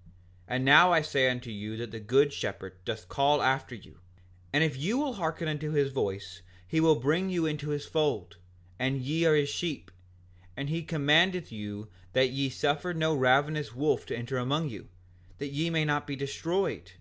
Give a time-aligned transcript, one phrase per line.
[0.00, 0.06] 5:60
[0.48, 3.98] And now I say unto you that the good shepherd doth call after you;
[4.50, 8.38] and if you will hearken unto his voice he will bring you into his fold,
[8.78, 9.90] and ye are his sheep;
[10.56, 14.88] and he commandeth you that ye suffer no ravenous wolf to enter among you,
[15.36, 16.92] that ye may not be destroyed.